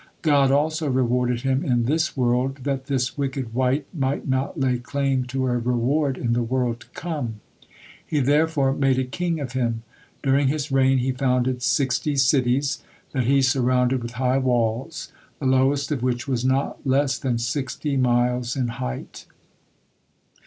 [0.23, 5.25] God also rewarded him in this world, that this wicked wight might not lay claim
[5.25, 7.39] to a reward in the world to come.
[8.03, 9.83] He therefore made a king of him.
[10.23, 15.91] During his reign he founded sixty cities, that he surrounded with high walls, the lowest
[15.91, 19.27] of which was not less than sixty miles in height.